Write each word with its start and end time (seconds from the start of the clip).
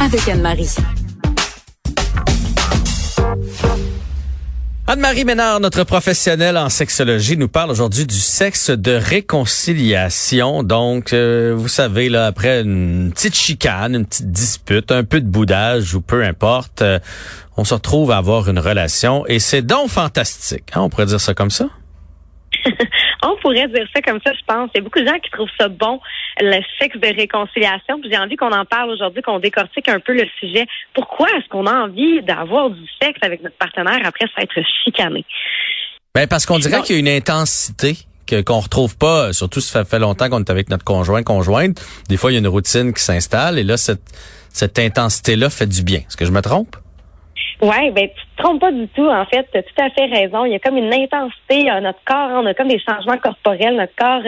avec 0.00 0.26
Anne-Marie. 0.28 0.76
Anne-Marie 4.86 5.24
Ménard, 5.24 5.60
notre 5.60 5.84
professionnelle 5.84 6.56
en 6.56 6.68
sexologie, 6.68 7.36
nous 7.36 7.48
parle 7.48 7.70
aujourd'hui 7.70 8.06
du 8.06 8.16
sexe 8.16 8.70
de 8.70 8.92
réconciliation. 8.92 10.62
Donc, 10.62 11.12
euh, 11.12 11.54
vous 11.56 11.68
savez, 11.68 12.08
là, 12.08 12.26
après 12.26 12.62
une 12.62 13.12
petite 13.14 13.36
chicane, 13.36 13.94
une 13.94 14.06
petite 14.06 14.32
dispute, 14.32 14.90
un 14.90 15.04
peu 15.04 15.20
de 15.20 15.28
boudage 15.28 15.94
ou 15.94 16.00
peu 16.00 16.24
importe, 16.24 16.82
euh, 16.82 16.98
on 17.56 17.64
se 17.64 17.74
retrouve 17.74 18.10
à 18.10 18.16
avoir 18.16 18.48
une 18.48 18.58
relation 18.58 19.26
et 19.26 19.38
c'est 19.38 19.62
donc 19.62 19.90
fantastique. 19.90 20.70
Hein, 20.72 20.80
on 20.80 20.88
pourrait 20.88 21.06
dire 21.06 21.20
ça 21.20 21.34
comme 21.34 21.50
ça? 21.50 21.68
on 23.22 23.36
pourrait 23.36 23.68
dire 23.68 23.86
ça 23.94 24.00
comme 24.02 24.20
ça, 24.24 24.32
je 24.32 24.44
pense. 24.46 24.70
Il 24.74 24.78
y 24.78 24.80
a 24.80 24.82
beaucoup 24.82 25.00
de 25.00 25.06
gens 25.06 25.18
qui 25.18 25.30
trouvent 25.30 25.50
ça 25.58 25.68
bon, 25.68 26.00
le 26.40 26.60
sexe 26.78 26.96
de 26.98 27.06
réconciliation. 27.06 28.00
Puis 28.00 28.10
j'ai 28.10 28.18
envie 28.18 28.36
qu'on 28.36 28.52
en 28.52 28.64
parle 28.64 28.90
aujourd'hui, 28.90 29.22
qu'on 29.22 29.38
décortique 29.38 29.88
un 29.88 30.00
peu 30.00 30.14
le 30.14 30.26
sujet. 30.38 30.66
Pourquoi 30.94 31.28
est-ce 31.36 31.48
qu'on 31.48 31.66
a 31.66 31.74
envie 31.74 32.22
d'avoir 32.22 32.70
du 32.70 32.86
sexe 33.00 33.18
avec 33.22 33.42
notre 33.42 33.56
partenaire 33.56 34.00
après 34.04 34.26
s'être 34.38 34.66
chicané? 34.84 35.24
Ben 36.14 36.26
parce 36.26 36.46
qu'on 36.46 36.58
dirait 36.58 36.82
qu'il 36.82 36.96
y 36.96 36.98
a 36.98 37.00
une 37.00 37.16
intensité 37.16 37.94
que 38.26 38.42
qu'on 38.42 38.60
retrouve 38.60 38.96
pas, 38.96 39.32
surtout 39.32 39.60
si 39.60 39.70
ça 39.70 39.84
fait 39.84 39.98
longtemps 39.98 40.28
qu'on 40.28 40.40
est 40.40 40.50
avec 40.50 40.70
notre 40.70 40.84
conjoint, 40.84 41.22
conjointe. 41.22 41.80
Des 42.08 42.16
fois, 42.16 42.30
il 42.30 42.34
y 42.34 42.36
a 42.36 42.40
une 42.40 42.48
routine 42.48 42.92
qui 42.92 43.02
s'installe 43.02 43.58
et 43.58 43.64
là, 43.64 43.76
cette, 43.76 44.02
cette 44.52 44.78
intensité-là 44.78 45.50
fait 45.50 45.66
du 45.66 45.82
bien. 45.82 45.98
Est-ce 45.98 46.16
que 46.16 46.24
je 46.24 46.32
me 46.32 46.40
trompe? 46.40 46.76
Oui, 47.62 47.90
ben 47.90 48.08
tu 48.08 48.26
te 48.36 48.42
trompes 48.42 48.60
pas 48.60 48.72
du 48.72 48.88
tout. 48.88 49.06
En 49.06 49.26
fait, 49.26 49.46
tu 49.52 49.58
as 49.58 49.62
tout 49.62 49.82
à 49.82 49.90
fait 49.90 50.06
raison. 50.06 50.44
Il 50.44 50.52
y 50.52 50.54
a 50.54 50.58
comme 50.58 50.78
une 50.78 50.92
intensité. 50.92 51.64
notre 51.82 52.02
corps, 52.04 52.30
on 52.32 52.46
a 52.46 52.54
comme 52.54 52.68
des 52.68 52.80
changements 52.80 53.18
corporels. 53.18 53.76
Notre 53.76 53.94
corps, 53.96 54.22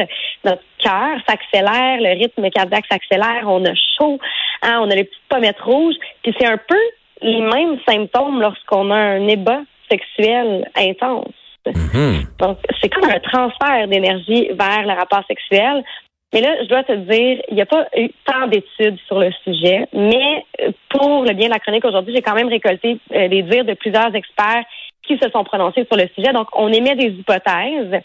notre 0.44 0.62
cœur 0.78 1.19
s'accélère, 1.27 1.98
le 2.00 2.19
rythme 2.19 2.50
cardiaque 2.50 2.84
s'accélère. 2.91 3.44
On 3.47 3.64
a 3.64 3.74
chaud, 3.98 4.19
hein, 4.62 4.80
on 4.83 4.91
a 4.91 4.94
les 4.94 5.05
petites 5.05 5.28
pommettes 5.28 5.61
rouges. 5.61 5.97
Puis 6.22 6.34
c'est 6.39 6.47
un 6.47 6.58
peu 6.58 6.80
les 7.22 7.41
mêmes 7.41 7.78
symptômes 7.89 8.41
lorsqu'on 8.41 8.91
a 8.91 8.97
un 8.97 9.27
ébat 9.28 9.62
sexuel 9.91 10.69
intense. 10.77 11.34
Mm-hmm. 11.67 12.39
Donc, 12.39 12.58
c'est 12.80 12.89
comme 12.89 13.08
un 13.08 13.20
transfert 13.20 13.89
d'énergie 13.89 14.48
vers 14.52 14.83
le 14.83 14.92
rapport 14.92 15.24
sexuel. 15.27 15.84
Mais 16.33 16.41
là, 16.41 16.55
je 16.62 16.69
dois 16.69 16.83
te 16.83 16.92
dire, 16.92 17.42
il 17.48 17.55
n'y 17.55 17.61
a 17.61 17.66
pas 17.66 17.86
eu 17.94 18.08
tant 18.25 18.47
d'études 18.47 18.98
sur 19.06 19.19
le 19.19 19.30
sujet, 19.44 19.86
mais 19.92 20.44
euh, 20.62 20.70
pour 20.89 21.24
le 21.24 21.34
bien 21.34 21.48
de 21.48 21.52
la 21.52 21.58
chronique 21.58 21.84
aujourd'hui, 21.84 22.14
j'ai 22.14 22.22
quand 22.22 22.34
même 22.34 22.48
récolté 22.48 22.98
euh, 23.14 23.28
les 23.28 23.42
dires 23.42 23.66
de 23.66 23.74
plusieurs 23.74 24.14
experts 24.14 24.64
qui 25.06 25.19
se 25.19 25.28
sont 25.30 25.44
prononcés 25.44 25.84
sur 25.84 25.97
le 25.97 26.08
sujet. 26.14 26.33
Donc, 26.33 26.48
on 26.55 26.72
émet 26.72 26.94
des 26.94 27.08
hypothèses. 27.08 28.00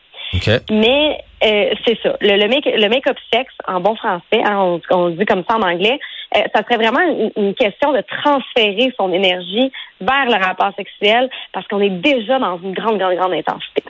Mais 0.70 1.24
euh, 1.42 1.74
c'est 1.86 1.98
ça. 2.04 2.18
Le, 2.20 2.36
le, 2.36 2.50
make, 2.50 2.66
le 2.66 2.90
make-up 2.90 3.18
sexe, 3.32 3.54
en 3.66 3.80
bon 3.80 3.96
français, 3.96 4.44
hein, 4.44 4.80
on, 4.92 5.10
dit 5.10 5.26
comme 5.26 5.46
ça 5.50 5.56
en 5.56 5.62
anglais, 5.62 5.98
ça 6.34 6.64
serait 6.64 6.76
vraiment 6.76 7.00
une, 7.00 7.32
une, 7.38 7.54
question 7.54 7.94
de 7.94 8.02
transférer 8.02 8.94
son 9.00 9.14
énergie 9.14 9.72
vers 10.02 10.26
le 10.26 10.44
rapport 10.44 10.74
sexuel 10.76 11.30
parce 11.54 11.66
qu'on 11.68 11.80
est 11.80 11.90
déjà 11.90 12.40
dans 12.40 12.60
une 12.60 12.74
grande, 12.74 12.98
grande, 12.98 13.16
grande 13.16 13.34
intensité. 13.34 13.84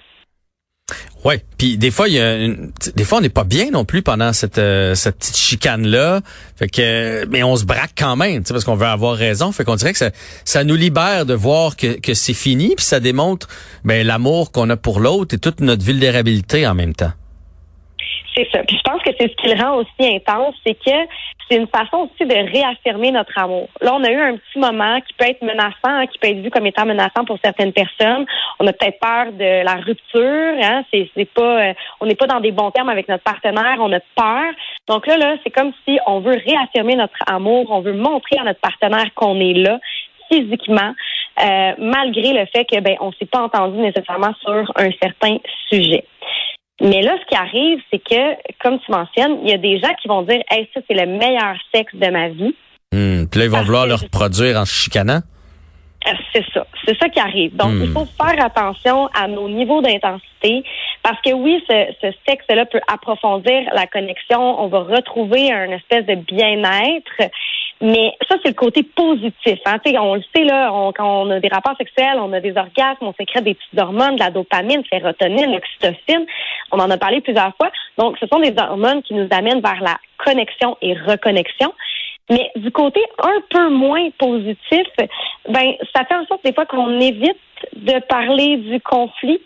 Ouais, 1.27 1.43
puis 1.57 1.77
des 1.77 1.91
fois 1.91 2.07
il 2.07 2.13
y 2.13 2.19
a 2.21 2.37
une, 2.37 2.71
des 2.95 3.03
fois 3.03 3.17
on 3.17 3.21
n'est 3.21 3.27
pas 3.27 3.43
bien 3.43 3.69
non 3.69 3.83
plus 3.83 4.01
pendant 4.01 4.31
cette 4.31 4.59
euh, 4.59 4.95
cette 4.95 5.17
petite 5.17 5.35
chicane 5.35 5.85
là, 5.85 6.21
fait 6.55 6.69
que 6.69 7.25
mais 7.25 7.43
on 7.43 7.57
se 7.57 7.65
braque 7.65 7.91
quand 7.97 8.15
même, 8.15 8.45
parce 8.45 8.63
qu'on 8.63 8.77
veut 8.77 8.85
avoir 8.85 9.17
raison, 9.17 9.51
fait 9.51 9.65
qu'on 9.65 9.75
dirait 9.75 9.91
que 9.91 9.97
ça, 9.97 10.11
ça 10.45 10.63
nous 10.63 10.75
libère 10.75 11.25
de 11.25 11.33
voir 11.33 11.75
que, 11.75 11.99
que 11.99 12.13
c'est 12.13 12.33
fini, 12.33 12.75
puis 12.77 12.85
ça 12.85 13.01
démontre 13.01 13.49
ben 13.83 14.07
l'amour 14.07 14.53
qu'on 14.53 14.69
a 14.69 14.77
pour 14.77 15.01
l'autre 15.01 15.35
et 15.35 15.37
toute 15.37 15.59
notre 15.59 15.83
vulnérabilité 15.83 16.65
en 16.65 16.75
même 16.75 16.95
temps. 16.95 17.11
C'est 18.37 18.47
ça. 18.51 18.61
Puis 18.67 18.77
je 18.77 18.83
pense 18.83 19.01
que 19.01 19.09
c'est 19.19 19.31
ce 19.31 19.35
qui 19.35 19.47
le 19.47 19.59
rend 19.59 19.77
aussi 19.77 20.15
intense, 20.15 20.53
c'est 20.63 20.75
que 20.75 20.91
c'est 21.49 21.57
une 21.57 21.67
façon 21.67 22.07
aussi 22.07 22.23
de 22.23 22.35
réaffirmer 22.35 23.11
notre 23.11 23.35
amour. 23.35 23.67
Là, 23.81 23.95
on 23.95 24.03
a 24.03 24.11
eu 24.11 24.19
un 24.19 24.37
petit 24.37 24.59
moment 24.59 25.01
qui 25.01 25.13
peut 25.13 25.25
être 25.25 25.41
menaçant, 25.41 26.05
qui 26.05 26.19
peut 26.19 26.27
être 26.27 26.41
vu 26.41 26.51
comme 26.51 26.67
étant 26.67 26.85
menaçant 26.85 27.25
pour 27.25 27.39
certaines 27.43 27.73
personnes. 27.73 28.27
On 28.59 28.67
a 28.67 28.73
peut-être 28.73 28.99
peur 28.99 29.31
de 29.31 29.63
la 29.63 29.75
rupture. 29.75 30.53
Hein? 30.61 30.83
C'est, 30.93 31.09
c'est 31.15 31.33
pas, 31.33 31.69
euh, 31.69 31.73
on 31.99 32.05
n'est 32.05 32.15
pas 32.15 32.27
dans 32.27 32.39
des 32.39 32.51
bons 32.51 32.69
termes 32.69 32.89
avec 32.89 33.07
notre 33.07 33.23
partenaire. 33.23 33.77
On 33.79 33.91
a 33.91 33.99
peur. 34.15 34.53
Donc 34.87 35.07
là, 35.07 35.17
là, 35.17 35.35
c'est 35.43 35.49
comme 35.49 35.71
si 35.87 35.97
on 36.05 36.19
veut 36.19 36.39
réaffirmer 36.45 36.95
notre 36.95 37.17
amour. 37.25 37.65
On 37.71 37.81
veut 37.81 37.93
montrer 37.93 38.37
à 38.39 38.43
notre 38.43 38.59
partenaire 38.59 39.11
qu'on 39.15 39.39
est 39.39 39.53
là 39.53 39.79
physiquement. 40.29 40.93
Euh, 41.43 41.71
malgré 41.77 42.33
le 42.33 42.45
fait 42.47 42.65
que 42.65 42.79
ben 42.79 42.95
on 42.99 43.11
s'est 43.13 43.27
pas 43.27 43.43
entendu 43.43 43.77
nécessairement 43.77 44.33
sur 44.41 44.71
un 44.75 44.89
certain 45.01 45.37
sujet. 45.71 46.03
Mais 46.81 47.01
là, 47.01 47.15
ce 47.19 47.25
qui 47.27 47.35
arrive, 47.35 47.79
c'est 47.91 47.99
que, 47.99 48.35
comme 48.61 48.79
tu 48.79 48.91
mentionnes, 48.91 49.39
il 49.43 49.49
y 49.49 49.53
a 49.53 49.57
des 49.57 49.79
gens 49.79 49.93
qui 50.01 50.07
vont 50.07 50.21
dire 50.21 50.41
Hey, 50.49 50.69
ça, 50.73 50.81
c'est 50.87 50.95
le 50.95 51.17
meilleur 51.17 51.55
sexe 51.73 51.95
de 51.95 52.07
ma 52.09 52.29
vie. 52.29 52.55
Hmm. 52.91 53.25
Puis 53.29 53.39
là, 53.39 53.45
ils 53.45 53.51
vont 53.51 53.63
vouloir 53.63 53.87
le 53.87 53.95
reproduire 53.95 54.57
en 54.57 54.65
chicanant? 54.65 55.21
Euh, 56.07 56.11
c'est 56.31 56.45
ça. 56.53 56.67
C'est 56.85 56.97
ça 56.99 57.09
qui 57.09 57.19
arrive. 57.19 57.55
Donc, 57.55 57.71
il 57.73 57.89
hmm. 57.89 57.93
faut 57.93 58.05
faire 58.05 58.45
attention 58.45 59.07
à 59.19 59.27
nos 59.27 59.49
niveaux 59.49 59.81
d'intensité 59.81 60.63
parce 61.01 61.19
que 61.21 61.33
oui, 61.33 61.63
ce, 61.69 61.87
ce 62.01 62.07
sexe-là 62.27 62.65
peut 62.65 62.81
approfondir 62.91 63.61
la 63.73 63.87
connexion. 63.87 64.61
On 64.61 64.67
va 64.67 64.79
retrouver 64.79 65.51
un 65.51 65.71
espèce 65.71 66.05
de 66.05 66.15
bien-être. 66.15 67.31
Mais 67.81 68.13
ça, 68.27 68.37
c'est 68.41 68.49
le 68.49 68.55
côté 68.55 68.83
positif. 68.83 69.59
Hein. 69.65 69.77
on 69.99 70.15
le 70.15 70.23
sait, 70.35 70.43
là, 70.43 70.71
quand 70.95 71.25
on 71.25 71.29
a 71.29 71.39
des 71.39 71.47
rapports 71.47 71.77
sexuels, 71.77 72.17
on 72.17 72.33
a 72.33 72.39
des 72.39 72.57
orgasmes, 72.57 73.01
on 73.01 73.13
sécrète 73.13 73.43
des 73.43 73.53
petites 73.53 73.79
hormones, 73.79 74.15
de 74.15 74.19
la 74.19 74.31
dopamine, 74.31 74.81
sérotonine, 74.91 75.51
l'oxytocine. 75.51 76.25
On 76.71 76.79
en 76.79 76.89
a 76.89 76.97
parlé 76.97 77.21
plusieurs 77.21 77.55
fois. 77.55 77.71
Donc, 77.97 78.17
ce 78.19 78.25
sont 78.27 78.39
des 78.39 78.53
hormones 78.57 79.03
qui 79.03 79.13
nous 79.13 79.27
amènent 79.31 79.61
vers 79.61 79.81
la 79.81 79.97
connexion 80.17 80.77
et 80.81 80.93
reconnexion. 80.93 81.73
Mais 82.29 82.51
du 82.55 82.71
côté 82.71 83.01
un 83.19 83.41
peu 83.49 83.69
moins 83.69 84.09
positif, 84.17 84.87
ben 85.47 85.73
ça 85.95 86.03
fait 86.03 86.15
en 86.15 86.25
sorte 86.25 86.43
des 86.43 86.53
fois 86.53 86.65
qu'on 86.65 86.99
évite 86.99 87.37
de 87.73 87.99
parler 88.07 88.57
du 88.57 88.81
conflit. 88.81 89.39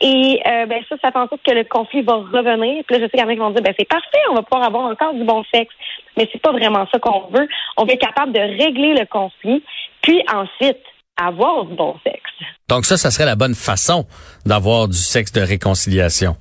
Et 0.00 0.40
euh, 0.46 0.66
ben 0.66 0.82
ça, 0.88 0.96
ça 1.02 1.10
fait 1.10 1.18
en 1.18 1.28
sorte 1.28 1.42
que 1.42 1.54
le 1.54 1.64
conflit 1.64 2.02
va 2.02 2.16
revenir. 2.16 2.84
Puis 2.86 2.96
là, 2.96 2.98
je 2.98 3.04
sais 3.04 3.10
qu'il 3.10 3.20
y 3.20 3.22
en 3.22 3.28
a 3.28 3.32
qui 3.32 3.38
vont 3.38 3.50
dire 3.50 3.62
ben 3.62 3.74
c'est 3.78 3.88
parfait, 3.88 4.18
on 4.30 4.34
va 4.34 4.42
pouvoir 4.42 4.66
avoir 4.66 4.84
encore 4.84 5.14
du 5.14 5.24
bon 5.24 5.42
sexe. 5.52 5.74
Mais 6.16 6.28
c'est 6.32 6.40
pas 6.40 6.52
vraiment 6.52 6.86
ça 6.92 6.98
qu'on 6.98 7.28
veut. 7.28 7.48
On 7.76 7.84
veut 7.84 7.92
être 7.92 8.00
capable 8.00 8.32
de 8.32 8.40
régler 8.40 8.94
le 8.94 9.06
conflit, 9.06 9.62
puis 10.02 10.22
ensuite 10.32 10.82
avoir 11.16 11.64
du 11.64 11.74
bon 11.74 11.96
sexe. 12.04 12.30
Donc 12.68 12.84
ça, 12.84 12.96
ça 12.96 13.10
serait 13.10 13.24
la 13.24 13.36
bonne 13.36 13.54
façon 13.54 14.04
d'avoir 14.44 14.88
du 14.88 14.98
sexe 14.98 15.32
de 15.32 15.40
réconciliation. 15.40 16.36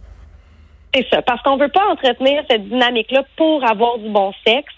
C'est 0.93 1.07
ça, 1.09 1.21
parce 1.21 1.41
qu'on 1.41 1.57
veut 1.57 1.69
pas 1.69 1.85
entretenir 1.91 2.43
cette 2.49 2.67
dynamique-là 2.67 3.23
pour 3.35 3.63
avoir 3.69 3.97
du 3.97 4.09
bon 4.09 4.33
sexe. 4.45 4.73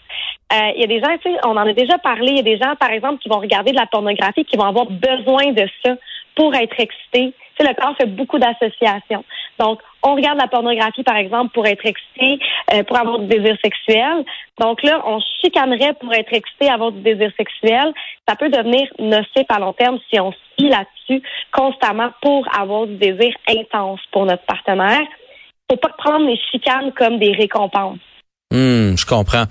Euh, 0.54 0.72
il 0.76 0.82
y 0.82 0.84
a 0.84 0.88
des 0.88 1.00
gens, 1.00 1.16
tu 1.22 1.30
sais, 1.32 1.38
on 1.46 1.52
en 1.52 1.68
a 1.68 1.74
déjà 1.74 1.98
parlé, 1.98 2.32
il 2.32 2.38
y 2.38 2.40
a 2.40 2.44
des 2.44 2.58
gens, 2.58 2.76
par 2.76 2.90
exemple, 2.90 3.22
qui 3.22 3.30
vont 3.30 3.40
regarder 3.40 3.72
de 3.72 3.76
la 3.76 3.86
pornographie, 3.86 4.46
qui 4.46 4.56
vont 4.56 4.66
avoir 4.66 4.86
besoin 4.86 5.52
de 5.52 5.68
ça 5.84 5.94
pour 6.36 6.56
être 6.56 6.80
excités. 6.80 7.34
Le 7.60 7.74
corps 7.74 7.96
fait 7.98 8.06
beaucoup 8.06 8.40
d'associations. 8.40 9.24
Donc, 9.60 9.80
on 10.04 10.16
regarde 10.16 10.38
la 10.38 10.48
pornographie, 10.48 11.04
par 11.04 11.18
exemple, 11.18 11.52
pour 11.54 11.66
être 11.66 11.86
excité, 11.86 12.40
euh, 12.74 12.84
pour 12.84 12.98
avoir 12.98 13.20
du 13.20 13.28
désir 13.28 13.58
sexuel. 13.64 14.24
Donc 14.60 14.84
là, 14.84 15.02
on 15.06 15.20
chicanerait 15.42 15.94
pour 16.00 16.14
être 16.14 16.32
excité, 16.32 16.70
avoir 16.70 16.92
du 16.92 17.02
désir 17.02 17.32
sexuel. 17.38 17.94
Ça 18.28 18.36
peut 18.36 18.50
devenir 18.50 18.88
nocif 19.00 19.46
à 19.50 19.60
long 19.60 19.74
terme 19.74 19.98
si 20.10 20.20
on 20.20 20.32
suit 20.32 20.70
là-dessus 20.70 21.22
constamment 21.52 22.10
pour 22.22 22.48
avoir 22.58 22.86
du 22.88 22.96
désir 22.98 23.34
intense 23.50 24.00
pour 24.12 24.26
notre 24.26 24.46
partenaire. 24.46 25.06
Faut 25.70 25.78
pas 25.78 25.92
prendre 25.98 26.26
les 26.28 26.40
chicanes 26.52 26.92
comme 26.94 27.20
des 27.20 27.34
récompenses. 27.34 28.00
Hum, 28.54 28.96
je 28.98 29.06
comprends. 29.06 29.44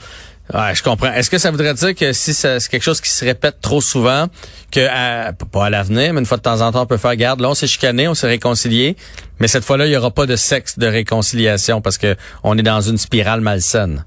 Ouais, 0.54 0.74
je 0.74 0.82
comprends. 0.82 1.12
Est-ce 1.12 1.28
que 1.28 1.38
ça 1.38 1.50
voudrait 1.50 1.74
dire 1.74 1.94
que 1.94 2.12
si 2.12 2.32
c'est 2.32 2.58
quelque 2.68 2.82
chose 2.82 3.00
qui 3.00 3.10
se 3.10 3.24
répète 3.24 3.60
trop 3.60 3.80
souvent, 3.80 4.26
que 4.70 4.86
à, 4.88 5.32
pas 5.32 5.66
à 5.66 5.70
l'avenir, 5.70 6.12
mais 6.12 6.20
une 6.20 6.26
fois 6.26 6.36
de 6.36 6.42
temps 6.42 6.60
en 6.60 6.70
temps, 6.70 6.82
on 6.82 6.86
peut 6.86 6.98
faire 6.98 7.16
garde. 7.16 7.40
Là, 7.40 7.50
on 7.50 7.54
s'est 7.54 7.66
chicané, 7.66 8.06
on 8.06 8.14
s'est 8.14 8.28
réconcilié, 8.28 8.96
mais 9.40 9.48
cette 9.48 9.64
fois-là, 9.64 9.86
il 9.86 9.92
y 9.92 9.96
aura 9.96 10.12
pas 10.12 10.26
de 10.26 10.36
sexe 10.36 10.78
de 10.78 10.86
réconciliation 10.86 11.80
parce 11.80 11.98
que 11.98 12.14
on 12.44 12.56
est 12.56 12.62
dans 12.62 12.80
une 12.80 12.96
spirale 12.96 13.40
malsaine. 13.40 14.04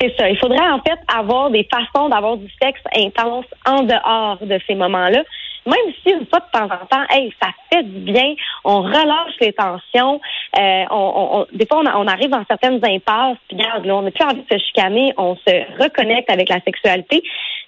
C'est 0.00 0.14
ça. 0.16 0.28
Il 0.28 0.38
faudrait 0.38 0.70
en 0.70 0.80
fait 0.80 0.98
avoir 1.12 1.50
des 1.50 1.66
façons 1.70 2.08
d'avoir 2.08 2.36
du 2.36 2.48
sexe 2.62 2.80
intense 2.94 3.46
en 3.66 3.82
dehors 3.82 4.38
de 4.42 4.58
ces 4.66 4.74
moments-là 4.74 5.22
même 5.68 5.94
si 6.02 6.10
une 6.10 6.26
fois 6.26 6.40
de 6.40 6.58
temps 6.58 6.64
en 6.64 6.86
temps, 6.86 7.04
hey, 7.10 7.32
ça 7.40 7.48
fait 7.70 7.82
du 7.82 8.12
bien, 8.12 8.34
on 8.64 8.82
relâche 8.82 9.34
les 9.40 9.52
tensions, 9.52 10.20
euh, 10.58 10.84
on, 10.90 11.46
des 11.52 11.66
fois 11.66 11.82
on, 11.94 12.06
arrive 12.06 12.30
dans 12.30 12.44
certaines 12.48 12.84
impasses, 12.84 13.36
puis 13.48 13.56
regarde, 13.56 13.84
là, 13.84 13.96
on 13.96 14.02
n'a 14.02 14.10
plus 14.10 14.24
envie 14.24 14.42
de 14.42 14.58
se 14.58 14.58
chicaner, 14.64 15.12
on 15.16 15.36
se 15.36 15.82
reconnecte 15.82 16.30
avec 16.30 16.48
la 16.48 16.60
sexualité. 16.60 17.22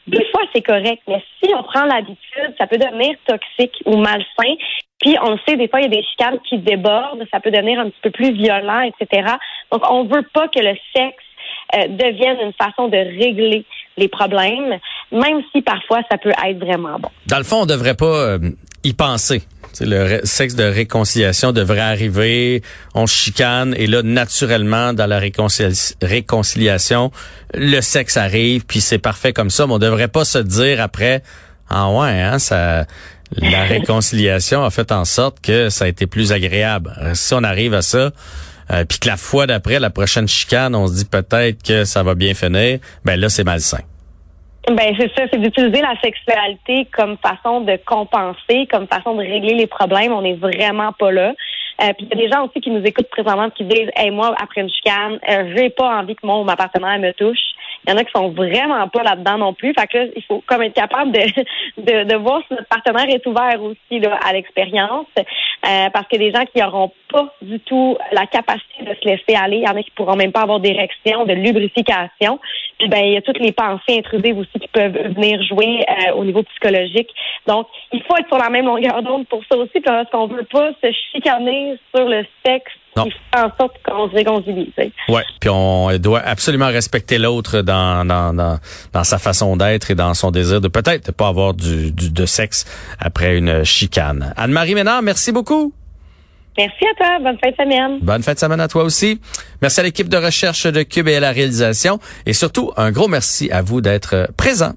Des 0.06 0.24
fois, 0.32 0.42
c'est 0.54 0.62
correct, 0.62 1.02
mais 1.06 1.22
si 1.42 1.52
on 1.54 1.62
prend 1.62 1.84
l'habitude, 1.84 2.54
ça 2.58 2.66
peut 2.66 2.78
devenir 2.78 3.16
toxique 3.26 3.76
ou 3.84 3.96
malsain. 3.96 4.54
Puis 4.98 5.16
on 5.22 5.32
le 5.32 5.38
sait, 5.46 5.56
des 5.56 5.68
fois, 5.68 5.80
il 5.80 5.84
y 5.84 5.86
a 5.86 6.00
des 6.00 6.02
chicanes 6.02 6.38
qui 6.48 6.58
débordent, 6.58 7.24
ça 7.32 7.40
peut 7.40 7.50
devenir 7.50 7.80
un 7.80 7.90
petit 7.90 8.00
peu 8.02 8.10
plus 8.10 8.32
violent, 8.32 8.80
etc. 8.80 9.34
Donc, 9.70 9.82
on 9.90 10.04
veut 10.04 10.26
pas 10.34 10.48
que 10.48 10.60
le 10.60 10.74
sexe 10.94 11.24
euh, 11.76 11.88
devienne 11.88 12.38
une 12.42 12.52
façon 12.54 12.88
de 12.88 12.96
régler 12.96 13.64
les 13.96 14.08
problèmes, 14.08 14.78
même 15.12 15.42
si 15.52 15.62
parfois 15.62 16.00
ça 16.10 16.18
peut 16.18 16.30
être 16.30 16.58
vraiment 16.58 16.98
bon. 16.98 17.10
Dans 17.26 17.38
le 17.38 17.44
fond, 17.44 17.62
on 17.62 17.66
devrait 17.66 17.94
pas 17.94 18.06
euh, 18.06 18.38
y 18.84 18.92
penser 18.92 19.42
le 19.80 20.20
sexe 20.24 20.54
de 20.54 20.64
réconciliation 20.64 21.52
devrait 21.52 21.80
arriver, 21.80 22.62
on 22.94 23.06
chicane, 23.06 23.74
et 23.76 23.86
là, 23.86 24.02
naturellement, 24.02 24.92
dans 24.92 25.06
la 25.06 25.20
réconciliation, 26.02 27.12
le 27.54 27.80
sexe 27.80 28.16
arrive, 28.16 28.66
puis 28.66 28.80
c'est 28.80 28.98
parfait 28.98 29.32
comme 29.32 29.50
ça, 29.50 29.66
mais 29.66 29.74
on 29.74 29.78
devrait 29.78 30.08
pas 30.08 30.24
se 30.24 30.38
dire 30.38 30.80
après, 30.80 31.22
ah 31.68 31.90
ouais, 31.90 32.20
hein, 32.20 32.38
ça, 32.38 32.86
la 33.36 33.62
réconciliation 33.68 34.64
a 34.64 34.70
fait 34.70 34.92
en 34.92 35.04
sorte 35.04 35.40
que 35.40 35.70
ça 35.70 35.84
a 35.84 35.88
été 35.88 36.06
plus 36.06 36.32
agréable. 36.32 36.92
Si 37.14 37.34
on 37.34 37.44
arrive 37.44 37.74
à 37.74 37.82
ça, 37.82 38.10
euh, 38.70 38.84
puis 38.84 38.98
que 38.98 39.08
la 39.08 39.16
fois 39.16 39.46
d'après, 39.46 39.78
la 39.78 39.90
prochaine 39.90 40.28
chicane, 40.28 40.74
on 40.74 40.86
se 40.86 40.94
dit 40.94 41.04
peut-être 41.04 41.62
que 41.62 41.84
ça 41.84 42.02
va 42.02 42.14
bien 42.14 42.34
finir, 42.34 42.78
ben 43.04 43.18
là, 43.18 43.28
c'est 43.28 43.44
malsain. 43.44 43.82
Ben 44.68 44.94
c'est 44.98 45.10
ça, 45.16 45.22
c'est 45.32 45.40
d'utiliser 45.40 45.80
la 45.80 45.94
sexualité 46.00 46.86
comme 46.92 47.16
façon 47.18 47.62
de 47.62 47.78
compenser, 47.86 48.68
comme 48.70 48.86
façon 48.86 49.14
de 49.14 49.20
régler 49.20 49.54
les 49.54 49.66
problèmes. 49.66 50.12
On 50.12 50.22
n'est 50.22 50.34
vraiment 50.34 50.92
pas 50.92 51.10
là. 51.10 51.32
Euh, 51.82 51.92
puis 51.96 52.06
il 52.06 52.18
y 52.18 52.20
a 52.20 52.26
des 52.26 52.30
gens 52.30 52.46
aussi 52.46 52.60
qui 52.60 52.70
nous 52.70 52.84
écoutent 52.84 53.08
présentement 53.08 53.48
qui 53.50 53.64
disent 53.64 53.90
Hey, 53.96 54.10
moi, 54.10 54.34
après 54.40 54.60
une 54.60 54.70
chicane, 54.70 55.18
euh, 55.28 55.54
j'ai 55.56 55.70
pas 55.70 55.98
envie 55.98 56.14
que 56.14 56.26
mon 56.26 56.44
ma 56.44 56.56
partenaire 56.56 56.98
me 56.98 57.12
touche. 57.12 57.38
Il 57.86 57.90
y 57.90 57.92
en 57.94 57.96
a 57.96 58.04
qui 58.04 58.12
sont 58.12 58.28
vraiment 58.30 58.88
pas 58.88 59.02
là-dedans 59.02 59.38
non 59.38 59.54
plus. 59.54 59.72
Fait 59.78 59.86
que 59.86 59.98
là, 59.98 60.04
il 60.14 60.22
faut 60.24 60.42
comme 60.46 60.62
être 60.62 60.74
capable 60.74 61.12
de, 61.12 61.20
de, 61.78 62.04
de 62.04 62.16
voir 62.16 62.42
si 62.46 62.54
notre 62.54 62.68
partenaire 62.68 63.08
est 63.08 63.26
ouvert 63.26 63.62
aussi 63.62 64.00
là, 64.00 64.18
à 64.24 64.32
l'expérience. 64.32 65.06
Euh, 65.18 65.90
parce 65.92 66.06
que 66.08 66.16
des 66.16 66.32
gens 66.32 66.44
qui 66.46 66.60
n'auront 66.60 66.92
pas 67.12 67.34
du 67.42 67.60
tout 67.60 67.96
la 68.12 68.26
capacité 68.26 68.84
de 68.84 68.94
se 68.94 69.08
laisser 69.08 69.34
aller, 69.34 69.58
il 69.58 69.64
y 69.64 69.68
en 69.68 69.76
a 69.76 69.82
qui 69.82 69.90
pourront 69.90 70.16
même 70.16 70.32
pas 70.32 70.42
avoir 70.42 70.60
d'érection, 70.60 71.24
de 71.24 71.34
lubrification. 71.34 72.38
Puis 72.78 72.88
ben 72.88 73.00
il 73.04 73.12
y 73.12 73.16
a 73.16 73.22
toutes 73.22 73.38
les 73.38 73.52
pensées 73.52 73.98
intrusives 73.98 74.38
aussi 74.38 74.58
qui 74.58 74.68
peuvent 74.68 74.96
venir 75.14 75.42
jouer 75.42 75.84
euh, 75.88 76.14
au 76.14 76.24
niveau 76.24 76.42
psychologique. 76.44 77.10
Donc, 77.46 77.66
il 77.92 78.02
faut 78.02 78.16
être 78.16 78.28
sur 78.28 78.38
la 78.38 78.48
même 78.48 78.66
longueur 78.66 79.02
d'onde 79.02 79.26
pour 79.26 79.42
ça 79.50 79.58
aussi, 79.58 79.80
parce 79.80 80.08
qu'on 80.10 80.26
veut 80.26 80.44
pas 80.44 80.70
se 80.82 80.92
chicaner 81.12 81.76
sur 81.94 82.08
le 82.08 82.24
sexe 82.44 82.72
non. 82.96 83.04
fait 83.04 83.38
en 83.40 83.50
sorte 83.58 83.76
qu'on 83.84 84.08
se 84.10 84.14
réconcilie. 84.14 84.72
Ouais, 85.08 85.22
puis 85.40 85.50
on 85.50 85.96
doit 85.98 86.20
absolument 86.20 86.68
respecter 86.68 87.18
l'autre 87.18 87.62
dans, 87.62 88.04
dans, 88.04 88.34
dans, 88.34 88.58
dans, 88.92 89.04
sa 89.04 89.18
façon 89.18 89.56
d'être 89.56 89.90
et 89.90 89.94
dans 89.94 90.14
son 90.14 90.30
désir 90.30 90.60
de 90.60 90.68
peut-être 90.68 91.08
ne 91.08 91.12
pas 91.12 91.28
avoir 91.28 91.54
du, 91.54 91.92
du, 91.92 92.10
de 92.10 92.26
sexe 92.26 92.64
après 92.98 93.36
une 93.36 93.64
chicane. 93.64 94.34
Anne-Marie 94.36 94.74
Ménard, 94.74 95.02
merci 95.02 95.32
beaucoup. 95.32 95.72
Merci 96.58 96.84
à 96.84 96.94
toi. 96.96 97.18
Bonne 97.22 97.38
fin 97.42 97.50
de 97.50 97.56
semaine. 97.56 97.98
Bonne 98.02 98.22
fin 98.22 98.34
de 98.34 98.38
semaine 98.38 98.60
à 98.60 98.68
toi 98.68 98.82
aussi. 98.82 99.20
Merci 99.62 99.80
à 99.80 99.82
l'équipe 99.84 100.08
de 100.08 100.16
recherche 100.16 100.66
de 100.66 100.82
Cube 100.82 101.08
et 101.08 101.16
à 101.16 101.20
la 101.20 101.30
réalisation. 101.32 102.00
Et 102.26 102.32
surtout, 102.32 102.72
un 102.76 102.90
gros 102.90 103.08
merci 103.08 103.50
à 103.50 103.62
vous 103.62 103.80
d'être 103.80 104.28
présent 104.36 104.72